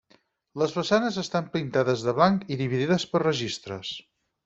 [0.61, 3.97] Les façanes estan pintades de blanc i dividides per registres.